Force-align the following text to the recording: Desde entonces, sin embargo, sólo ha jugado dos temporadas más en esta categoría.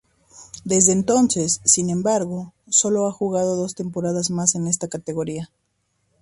Desde 0.65 0.93
entonces, 0.93 1.61
sin 1.63 1.91
embargo, 1.91 2.55
sólo 2.67 3.05
ha 3.05 3.11
jugado 3.11 3.55
dos 3.55 3.75
temporadas 3.75 4.31
más 4.31 4.55
en 4.55 4.65
esta 4.65 4.87
categoría. 4.87 5.51